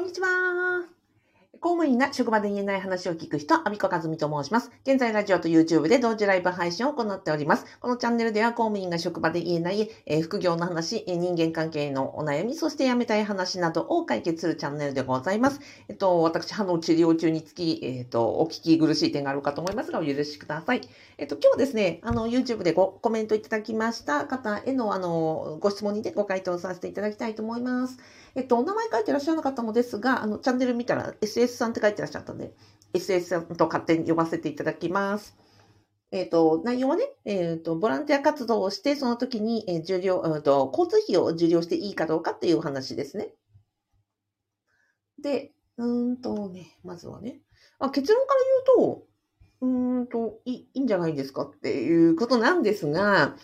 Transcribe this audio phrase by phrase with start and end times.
[0.00, 0.99] んにちは。
[1.60, 4.70] 公務員が職場で言えない話を聞く人、アビコカズミと申します。
[4.82, 7.66] 現在、ラジオと YouTube で同時ライブ配信を行っております。
[7.80, 15.60] このチャンネルでは公務員が職場で言えない、えー、副業の話、え、人間関係のお悩み、そして辞めたい話などを解決するチャンネルでございます。
[15.88, 20.80] えっと、私、歯の治療中につき、えっと、お聞き苦しい点があるかと思いますが、お許しください。
[21.18, 27.98] えっと、今日ですね、あの、YouTube でごコメントいただきました方への、あの、ご質問にでご回答させていただきたいと思います。
[28.34, 32.52] えっと、お名前書いてらっしゃらなかったのですが、あの、チャンネル見たら SS さんって書いてらっしゃったんで、
[32.94, 35.36] SS さんと勝手に呼ばせていただきます。
[36.12, 43.32] えっ、と、内容はね、えっ、と、ボランティア活動をして、その時に、えー、受領、うんと、交通費を受領していいかどうかっていう話ですね。
[45.22, 47.40] で、うんとね、まずはね、
[47.78, 48.40] あ結論から
[48.76, 49.06] 言うと、
[49.62, 53.36] うんとい、いいんじゃないですかっていうことなんですが、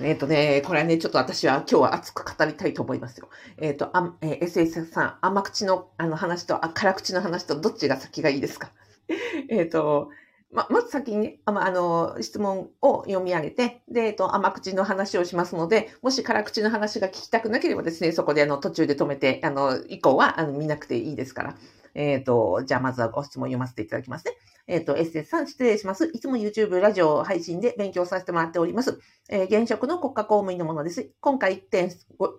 [0.00, 3.28] えっ、ー、とね、これはね、ちょっと私は今日は熱く語りたいと思いますよ。
[3.58, 8.72] えっ、ー、と、あえー、SS さん、甘口のあの話とあ辛口の話とどっちが先がいいですか？
[9.48, 10.10] えっと、
[10.52, 21.54] ま、まず先にね、ああの、質問を読み上げて、で、えっと、甘口の話をしますので、もし辛口の話が聞きたくなければですね、そこであの、途中で止めて、あの、以降は、あの、見なくていいですから。
[21.94, 24.32] えっ、と、じゃあまずはご質問読ませていただきますね。
[24.70, 26.08] えっ、ー、と、エッセンさん、失礼します。
[26.14, 29.00] いつも YouTube、ラジオ配信で勉強させてもらっております。
[29.28, 31.10] えー、現職の国家公務員のものです。
[31.20, 31.90] 今回1点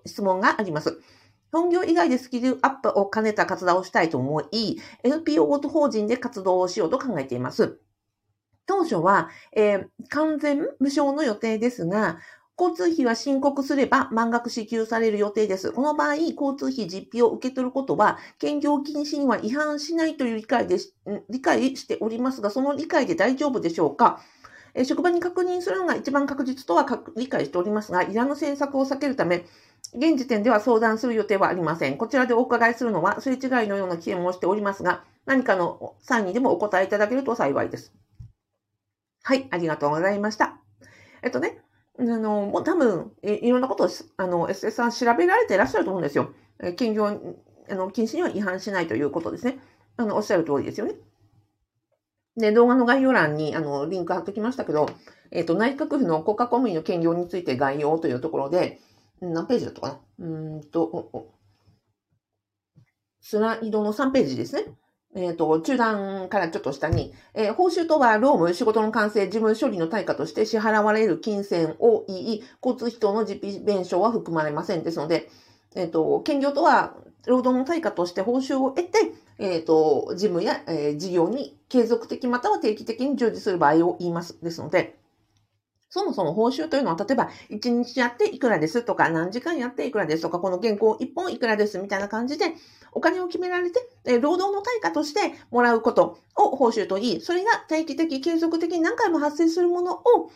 [0.06, 1.02] 質問があります。
[1.52, 7.82] 本業以外でスキルアップを兼ねた活動をしたいと思い、NPO 法人で活動をしようと考えています。
[8.66, 12.20] 当初は、えー、完全無償の予定ですが、
[12.60, 15.72] 交通費は申告すれば満額支給される予定です。
[15.72, 20.78] この場合、交通費実費を受け取ることは、兼業禁止には違反しないという理解で
[21.30, 24.22] 理解しておりますが、その理解で大丈夫でしょうか？
[24.74, 26.86] え職場に確認するのが一番確実とは
[27.18, 29.46] 理解しておりますが、いらぬ詮索を避けるため、
[29.94, 31.98] 現時点では相談する予定はありません。
[31.98, 37.92] こちらでお伺いするのは、すれ違いのような気もしておりますが、何かの際にでもお答えいただけると幸いです。
[39.24, 40.58] はい、ありがとうございました。
[41.22, 41.60] えっとね、
[42.00, 46.34] あの、もう多分、いろんなことを、あの、SS さん調べられていらっしゃると思うんですよ。
[46.60, 47.08] え兼業、
[47.70, 49.60] あの、禁止には違反しないということですね。
[49.98, 50.96] あの、おっしゃる通りですよね。
[52.38, 54.88] で、動画の概要欄に、あの、リンク貼ってきましたけど、
[55.32, 58.80] えっ、ー、と、内閣府の国家公務員の兼業について概要というところで、
[59.20, 61.34] 何ページだったかなうんと、
[63.20, 64.66] スライドの3ページですね。
[65.16, 75.30] えっ、ー、と、中段からちょっと下に、えー、報酬とは、労務、仕事の完成、事務処理の対価として支払われる金銭を言い、交通費等の実費弁償は含まれませんですので、
[75.76, 76.96] えっ、ー、と、兼業とは、
[77.28, 84.42] 労働の対価として報酬を得て、えっ、と、事務や、え事業に継続的または定期的に従事する場合を言います。
[84.42, 84.98] ですので、
[85.92, 92.54] そもそも報酬というのは、例えば、1日やっていくらですとか、何時間やっていくらですとか、この原稿1本いくらですみたいな感じで、
[92.94, 93.82] お金を決められて、
[94.22, 100.32] 労働の対価としてもらうことを報酬といい、それが定期的、継続的に何回も発生するものを、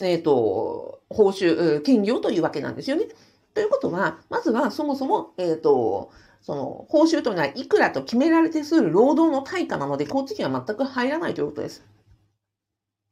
[0.00, 3.06] えっ、ー、と、報酬、兼業というわけなんですよね。
[3.54, 11.84] ということは、まずはそもそも、えっ、ー、と、その、報酬というのはいくらと決められてする労働の対価なので、交通費は全く入らないということです。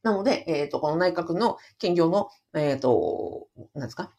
[0.03, 4.12] なので、えっ、ー、と、この内閣の兼業の、えっ、ー、と、なんですか、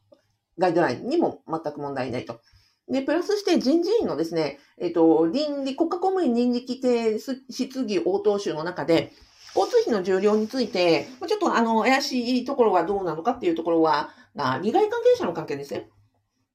[0.57, 2.41] ガイドラインにも全く問題ないと。
[2.89, 9.13] で、プラスして人事院のですね、えっ、ー、と、倫理、国家公務員倫理規定質疑応答集の中で、
[9.55, 14.09] 交通費の重量について、ちょっとあの、怪しいところはどうなのかっていうところは、
[14.61, 15.89] 利害関係者の関係ですね。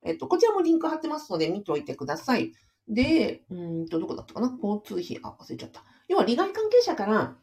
[0.05, 2.53] えっと、こちらもリンク貼ってますので見ておいてください。
[2.89, 4.57] で、うんと、どこだったかな？
[4.63, 5.83] 交通費、あ、忘れちゃった。
[6.09, 7.37] 要は利害関係者から、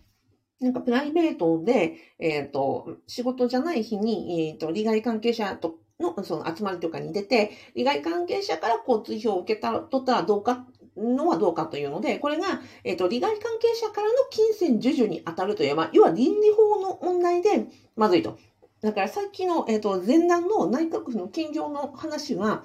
[0.62, 10.66] なんかプライベートで、えっ、ー、と、仕事じゃない日に、えっ、ー、と、利害関係者とのその集まりとかに出て、利害関係者から交通費を受けた、取ったらどうか、
[10.98, 18.38] のはどうかというので、これが、えっ、ー、と、利害関係者からの金銭授受に当たるといえば、要は倫理法の問題でまずいと。
[18.82, 22.64] だからさっきの、えっ、と、前段の内閣府の兼業の話は、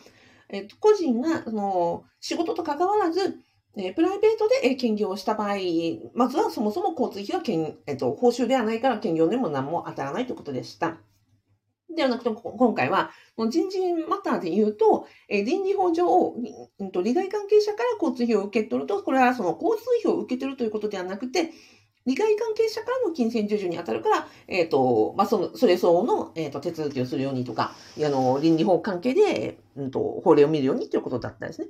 [0.48, 3.40] えっ、と、個人が、その、仕事と関わらず、
[3.78, 5.56] えプライベートで兼業をした場合、
[6.14, 10.96] まずはそもそも交通費は兼、えっと、報酬ではないから兼業でも何も当たらないということでした。
[11.94, 13.10] ではなくて、今回は、
[13.50, 13.78] 人事
[14.08, 16.34] マターで言うと、え倫理法上、
[16.78, 21.52] うんと、利害関係者から交通費を受け取ると、これはその交通費を受け取るということではなくて、
[22.06, 31.68] 利害関係者からの金銭授受に当たるから、えっ、ー、と、まあ、その、それ相応の、えっ、ー、と、手続きをするようにとか、あの、倫理法関係で、うんと、法令を見るようにということだったんですね。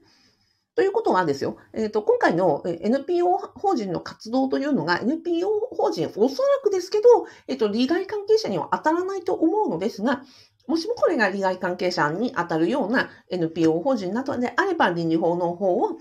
[0.76, 7.04] ということはですよ、えっ、ー、と、今回の NPO 法人の活動というのが、NPO 法人、おそらくですけど、
[7.48, 10.22] えっ、ー、と、利害関係者には当たらないと思うのですが、
[10.66, 15.96] もしもこれが利害関係者に当たるような NPO 法人などであれば、倫理法の方を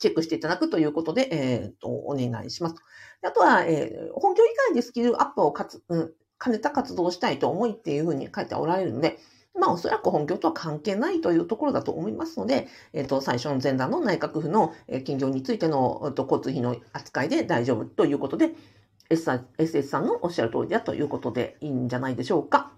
[0.00, 2.76] チェックしていただくということで、えっ、と、お願いします。
[3.22, 9.18] あとは、えー、本業以外でスキルアップをかつ、うん、兼ねた活動をしたいと思いっていうふうに書いておられるので、
[9.58, 14.74] まあ、おそらく本業とは関係ないというところだと思いますので、えっ、と、最初の前段の内閣府の
[15.04, 18.52] 金業についての、えっと、交通費の扱いで大丈夫ということで、
[19.10, 22.72] SS さんのおっしゃる通りだということでいいんじゃないでしょうか。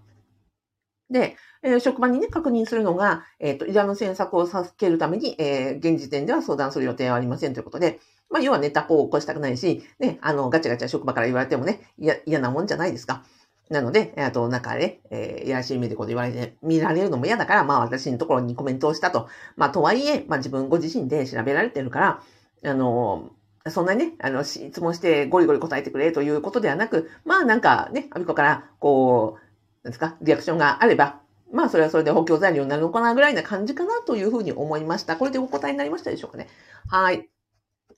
[1.11, 7.99] で、えー、職場にね、確認するのが、えっ、ー、と、依頼の詮索を避けるために、えー、現時点では相談する予定はありませんということで、
[8.29, 11.81] まあ、要はネタを起こしたくないし、ね、あの、ガチャガチャ職場から言われてもね、
[12.25, 13.25] 嫌なもんじゃないですか。
[13.71, 19.29] なので、あと、なんかね、えー、いやらしい目でこと言われて、見られるのも嫌だから、まあ私のところにコメントをしたと。
[19.55, 22.23] まあとはいえ、まあ自分ご自身で調べられてるから、
[22.65, 23.31] あの
[23.69, 29.41] そんなにね、あの、質問してゴリゴリ答えてくれということではなく、まあなんかね、アビコから、こう、
[29.83, 31.21] なんですか、リアクションがあれば、
[31.53, 35.15] まあそれはそれで補強材料になるのかなぐらいな感じかなというふうに思いました。
[35.15, 36.47] これでお答えになりましたでしょうかね。
[36.89, 37.29] はい。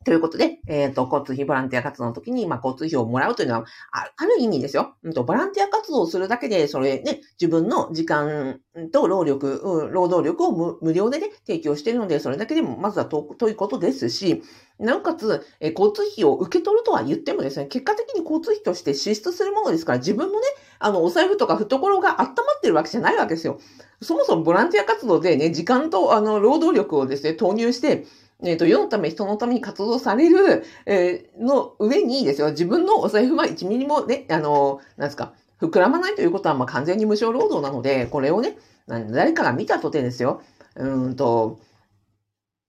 [0.03, 4.95] ということで、えっ、ー、と、交通費ボランティア活動の時に、まあ、交通費をもらうというのは、あある意味ですよ。
[5.03, 8.59] うんと、ボランティア活動をするだけで、それね、自分の時間
[8.91, 14.43] と労力、うん、労働力を無料でね、提供しているので、それだけでも、まずはと、ということですし、
[14.79, 20.47] なおかつ、えー、交通費を受け取るとは言ってもですね、結果的に交通費として支出するものですから、自分のね、
[20.79, 23.59] あの、お財布とか懐が温まってるわけじゃないわけですよ。
[24.01, 28.05] そもそもボランティア活動でね、時間と、あの、労働力をですね、投入して、
[28.43, 38.57] えっ、ー、と、世のため、人のために活動される、えー、の上にですよ、自分のお財布は1ミリもね、あの、なんですか、膨らまないということは、まあ、完全に無償労働なので、これをね、
[38.87, 40.41] 誰かが見たとてですよ、
[40.75, 41.59] うんと、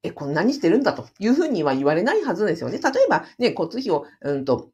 [0.04, 2.78] え、こんなにしてるんだというふうには言われないはずですよね。
[2.78, 4.68] 例えば、ね、交通費を、うんと、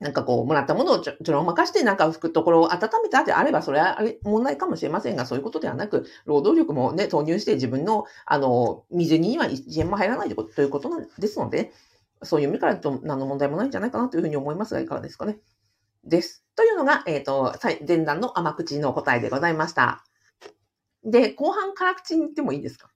[0.00, 11.72] なんかこう、もらったものをちょ、ちょろまかして、なんか拭くところを温めたであれば、それはあれ、問題かもしれませんが、そういうことではなく、労働力もね、投入して自分の、あの、水には1円も入らないということですので、
[12.22, 15.38] そういう意味からと何の問題もないんじゃないかなというふうに思いますが、いかがですかね。
[16.04, 16.44] です。
[16.56, 17.54] というのが、えっ、ー、と、
[17.86, 20.04] 前段の甘口の答えでございました。
[21.04, 22.88] で、後半辛口に言ってもいいですか？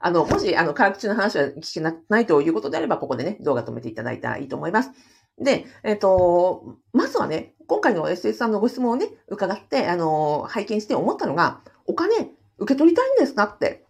[0.00, 4.90] あの、もし、あの、辛口の話は聞けないということであれば、ここでね、動画止めていただいたらいいと思います。
[5.40, 12.14] で、えっ、ー、と、まずはね、今回の SS さんのご質問をね、伺って、あの、拝見して思ったのが、お金
[12.58, 13.84] 受け取りたいんですかって。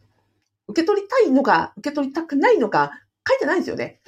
[0.68, 2.92] 受け取りたいのか、受け取りたくないのか、
[3.26, 4.00] 書いてないんですよね。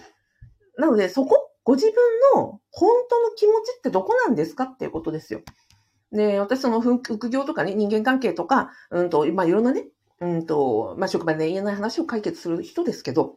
[0.76, 1.94] なので、そこ、ご自分
[2.34, 5.40] の本当の気持ちってどこなんですかっていうことですよ。
[6.12, 9.86] で、私その副業とかね、人間関係とか、うんと、まあいろんなね、
[10.20, 13.36] うんと、まあ職場で言えない話を解決する人ですけど、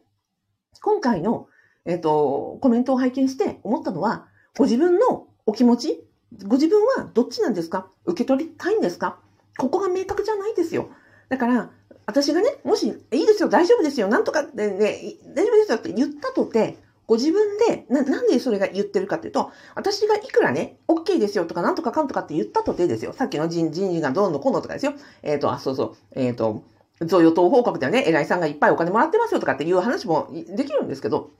[0.82, 1.46] 今回の
[1.84, 4.26] えっ、ー、と、コメントを拝見して思ったのは、
[4.56, 6.04] ご自分のお気持ち、
[6.46, 7.88] ご自分はどっちなんですか？
[8.04, 9.18] 受け取りたいんですか？
[9.58, 10.88] ここが明確じゃないですよ。
[11.28, 11.70] だから、
[12.06, 16.76] 私がね、もし、いいですよ、大丈夫ですよ、なんとかってね、大丈夫ですよって言ったとて、
[17.06, 23.12] ご自分で、な、なんでそれが言ってるかっていうと、私がいくらね、OK ですよとか、なんとかかんとかって言ったとてですよ。
[23.12, 24.94] さっきの人人事がどうのこうのとかですよ。
[25.22, 26.62] えっ、ー、と、あ、そうそう、えっ、ー、と、
[27.00, 31.30] 贈与等報告ではね、偉いさんがいっぱいお金もらってますよとかっていう話もできるんですけど、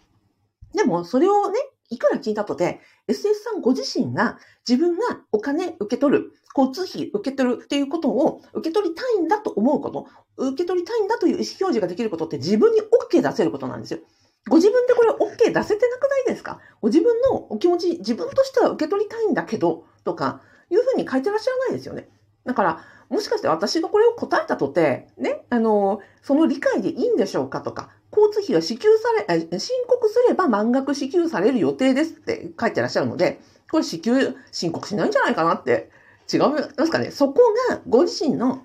[0.74, 1.58] でも、それをね、
[1.90, 4.38] いくら聞いたとて、SS さんご自身が
[4.68, 14.00] 自分がお金受け取る、交通費受け取るっていうことを受け取りたいんだと思うこと、受け取りたいんだという意思表示ができることって自分に OK 出せることなんですよ。
[14.48, 16.60] ご自分でこれ OK 出せてなくないですか？
[16.80, 22.08] ご自分のお気持ち、自分としては受け取りたいんだけど、とか、いうふうに書いてらっしゃらないですよね。
[22.44, 33.40] だから、もしかして私がこれを答えたとて、ね、あの、その理解でいいんでしょうかとか、交通費は支給され、申告すれば満額支給される予定ですって書いてらっしゃるので、
[33.70, 35.90] これ支給、申告しないんじゃないかなって、
[36.32, 37.10] 違いますかね？
[37.10, 38.62] そこがご自身の、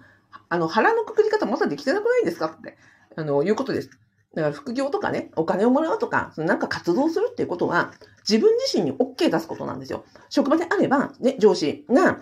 [0.47, 2.77] あの、腹のくくり方まだできてなくないんですかって、
[3.15, 3.89] あの、いうことです。
[4.35, 7.91] だから副業とかね、お金をもらうとか、なんか活動するっていうことは、
[8.27, 10.05] 自分自身に OK 出すことなんですよ。
[10.29, 12.19] 職場であれば、ね、上司が、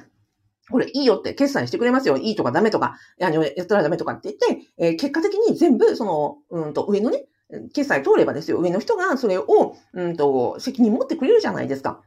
[0.70, 2.18] これいいよって決済してくれますよ。
[2.18, 7.26] いいとかダメとか、やったらダメとかって言って、えー、結果的に全部、その、うんと、上のね、
[7.74, 8.60] 決済通ればですよ。
[8.60, 12.02] 上の人がそれを、うんと、責任持ってくれるじゃないですか。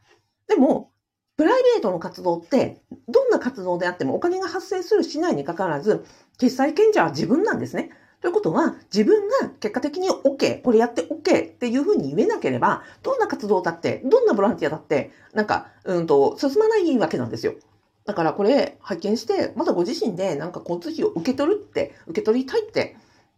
[0.49, 0.91] でも、
[1.37, 6.05] プライベートの活動って、どんな活動であってもお金が発生するしないにかかわらず、
[6.39, 7.91] 決済権者は自分なんですね。
[8.21, 17.55] ということは、自分が結果的に OK、これやって OK っていうふうに言えなければ、どんな活動だって、どんなボランティアだって、なんか、うんと、進まないわけなんですよ。
[18.11, 22.97] だからこれ拝見して、まだご自身でなんか交通費を受け取るって、受け取りたいって、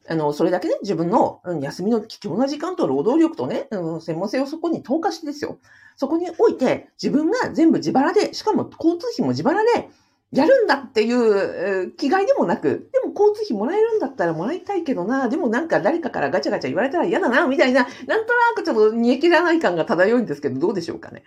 [0.09, 5.59] あの、それだけね、自分の、休みの貴重な時間と労働力とね、うん、専門性をそこに投下してですよ。
[5.95, 9.91] そこにおいて、自分が全部自腹で、しかも交通費も自腹で、
[10.33, 21.23] やるんだっていう気概でもなく、でも交通費もらえるんだったらもらいたいけどな、でもなんか誰かからガチャガチャ言われたら嫌だな、みたいな、なんとなくちょっと煮え切らない感が漂うんですけど、どうでしょうかね。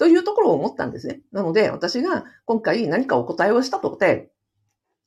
[0.00, 1.20] というところを思ったんですね。
[1.30, 4.30] なので、私が今回何かお答えをしたとて、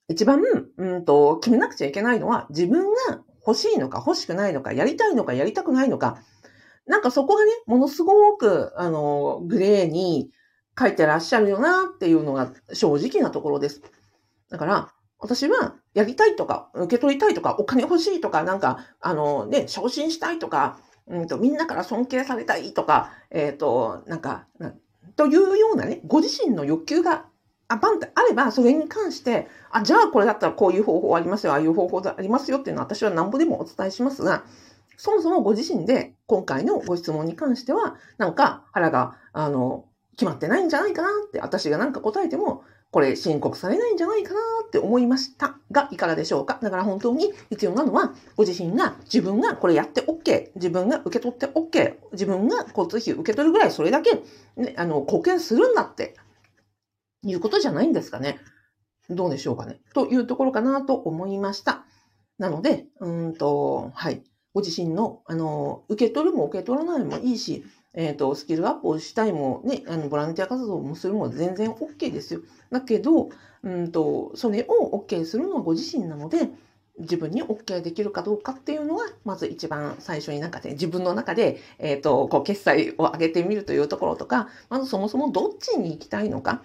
[0.07, 0.39] 一番、
[0.77, 6.19] うんと、決めなくちゃいけないのは、自分が欲しいのか欲しくないのか、やりたいのかやりたくないのか、
[6.85, 10.29] なんかそこがね、ものすごく、あの、グレーに
[10.79, 13.81] 書いてらっしゃるよなっていうのが正直なところです。
[14.51, 24.47] だから、私はやりたいとか、受け取りたいとか、お金欲しいとか、なんか、あのね、昇進したいとか、うんと、みんなから尊敬されたいとか、えっ、ー、と、なんか、
[25.15, 27.25] というようなね、ご自身の欲求が
[27.67, 34.43] あバンってあれば、それに関して、あ、じゃあこれだったらこういう方法ありますよ、ああいう方法ありますよっていうのは私は何ぼでもお伝えしますが、
[34.97, 46.59] そもそもご自身で今回のご質問に関しては、なんか腹が、あの、決まってないんじゃないかなって、私がなんか答えても、これ申告されないんじゃないかなって思いましたが、いかがでしょうか？
[46.61, 54.21] だから本当に必要なのは、ご自身が自分がこれやって OK、自分が受け取って OK、自分が交通費受け取るぐらいそれだけ、
[54.57, 56.15] ね、あの、貢献するんだって
[57.23, 58.39] いうことじゃないんですかね。
[59.09, 59.81] どうでしょうかね。
[59.95, 61.85] というところかなと思いました。
[62.37, 64.23] なので、うんと、はい。
[64.53, 72.41] ご自身の、あの、受け取るも受け取らないもいいし、えっ、ー、と、スキルアップをしたいもね、あの、ボランティア活動もするも全然 OK ですよ。
[72.71, 73.29] だけど、
[73.63, 76.49] うんと、それを OK するのはご自身なので、
[76.99, 86.61] 自分に OK できるかどうかっていうのが、まず一番最初になんかで、自分の中で、えっ、ー、と、こう、決済を上げてみるというところとか、まずそもそもどっちに行きたいのか、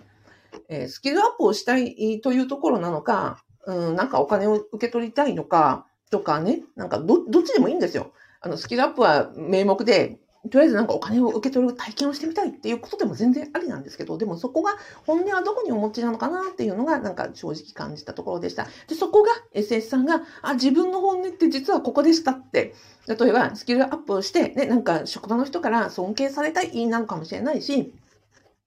[0.68, 8.12] えー、スキルアップをしたいというところなのか、うん、なんかお金を受け取りたいのか、とかね、なんかど、どっちでもいいんですよ。
[8.40, 10.18] あの、スキルアップは名目で、
[10.50, 14.72] とりあえずなんかお金を受け取る体験をしてみたいっていうことでも全然ありなんですけど、でもそこが
[15.04, 18.66] 本音はどこにお持ちなのかなっていうのがなんか正直感じたところでした。
[18.86, 22.74] で、そこが SS さんが、あ、自分の本音って実はここでしたって、
[23.08, 27.94] 例えばスキルアップをして、ね、なんか職場の人から尊敬されたいなのかもしれないし、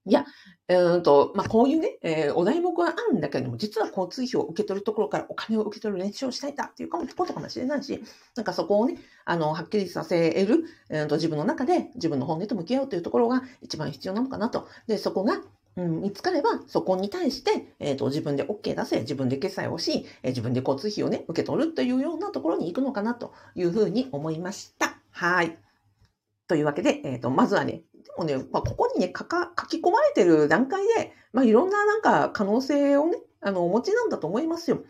[0.05, 0.25] いや、
[0.75, 8.03] うんと、まあ、こういうね、えー、お題目はあるんだけども、実は交通費を受け取るところからお金を受け取る練習をしたいだっていうかもことかもしれないし、
[8.35, 14.67] なんかそこをね、あの、はっきりさせる、えー、と自分の中で自分の本音と向き合うというところが一番必要なのかなと。
[14.87, 15.41] で、そこが、
[15.77, 24.97] うん、見つかれば、そこに対して、えっ、ー、と、自分で OK 出せ、自分で決済をし、えー、自分で交通費をね、受け取るというようなところに行くのかなというふうに思いました。
[25.11, 25.57] はい。
[26.47, 27.83] というわけで、えっ、ー、と、まずはね、
[28.17, 34.83] もね、まあ、ここにね、書か、書き込まれてる段階で、まあ、いろんななんか可能性をね、あの、お持ちなんだと思いますよ。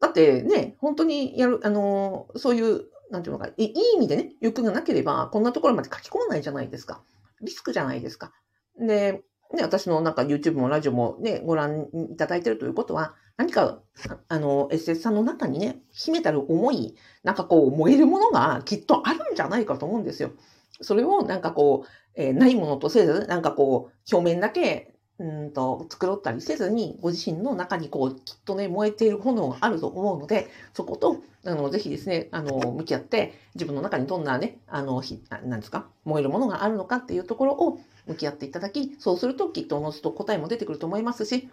[0.00, 7.02] だってね、本当にやる、あの、そういう、なんていうのか、いい意味でね、欲がなければ、こんなところまで書き込まないじゃないですか。
[7.40, 8.32] リスクじゃないですか。
[8.78, 13.80] で、ね、私のなんか YouTube もラジオもね、ご覧いただいてるということは、何か、
[14.28, 20.32] あの、SS さんの中にね、秘めたる思い、なんかこう、燃えるものがきっとあるんじゃないかと思うんですよ。
[20.80, 41.48] それをなんかこう、えー、ないものとせず、なんかこう、表面だけ、うんと、繕ったりせずに、ご自身の中にこう、きっとね、燃えている炎があると思うので、そこと、あの、ぜひですね、あの、向き合って、自分の中にどんなね、あの、ひ、なんですか、燃えるものがあるのかっていうところを向き合っていただき、そうするときっとおのずと答えも出てくると思いますし、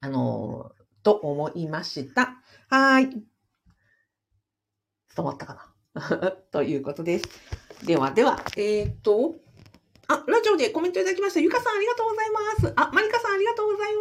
[0.00, 2.42] あの、と思いました。
[2.68, 3.10] はい。
[5.14, 6.30] 伝わったかな？
[6.50, 7.63] ということです。
[7.84, 9.36] ではでは、えっ、ー、と、
[10.08, 11.40] あ、ラジオでコメントいただきました。
[11.40, 12.72] ゆかさんありがとうございます。
[12.76, 13.92] あ、まりかさんありがとうござい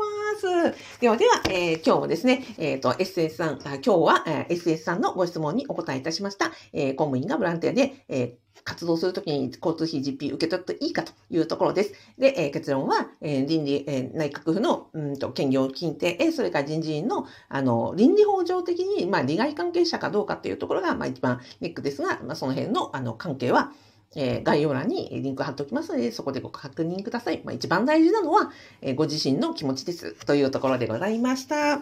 [0.66, 1.00] ます。
[1.00, 6.52] ではでは、えー、今日もですね、えっ、ー、と、SS さん、今日は、えー、SS さんのご質問にお答えいたしました。
[6.74, 11.94] えー、公務員がボランティアで、えー活動するときに交通費実費受け取っていいかというところです。
[12.18, 23.74] で、えー、結論は、えー、倫理、えー、内閣府の、うんと、兼業金定、え、それから人事院の、あの、倫理法上的に、まあ、利害関係者かどうかっていうところが、まあ、一番ネックですが、まあ、その辺の、あの、関係は、
[24.16, 27.42] えー、概要欄にリンク貼っておきますので、そこでご確認ください。
[27.44, 28.52] まあ、一番大事なのは、
[28.82, 30.14] えー、ご自身の気持ちです。
[30.26, 31.56] というところでございました。
[31.56, 31.80] は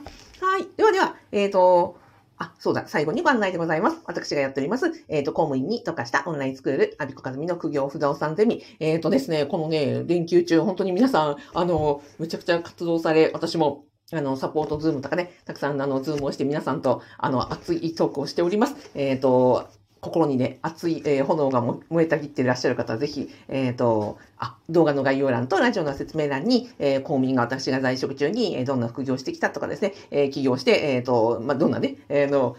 [0.60, 0.68] い。
[0.76, 2.00] ではでは、えっ、ー、と、
[2.38, 3.98] あ、そうだ、最後にご案内でございます。
[4.06, 8.64] 私がやっております、えっ、ー、と、公務員に特化したオンラインスクール、アビコカズミの副業不動産ゼミ。
[8.80, 18.92] えっ、ー、とですね、このね、連休中、本当に皆さん、あの、むちゃくちゃ活動され、私もあの、サポート Zoom とかね、たくさんあの、 Zoom をして皆さんと、あの、熱いトークをしております。
[18.94, 19.70] えっ、ー、と、
[20.01, 32.58] 心にね、熱い、えー、炎が燃えたぎっていらっしゃる方は、ぜひ、えっ、ー、と、あ、動画の概要欄とラジオの説明欄に、えー、公民が私が在職中に、え、どんな副業してきたとかですね、え、起業して、えっ、と、まあ、どんなね、え、の、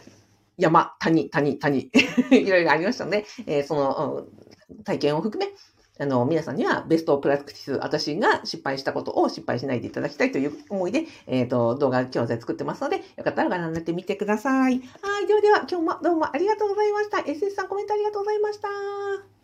[0.57, 1.91] 山、谷、谷、谷、
[2.31, 4.27] いろいろありましたので、え、その、
[4.85, 5.53] 体験を含め、
[5.99, 14.81] あの、皆さんにはベストプラクティス、私が失敗したことを失敗しないでいただきたいという思いで、えっ、ー、と、動画教材作ってますので、よかったらご覧になってみてください。
[15.03, 15.27] はい。
[15.27, 17.19] ではでは、今日もどうもありがとうございました。
[17.19, 19.42] SS さんコメントありがとうございました。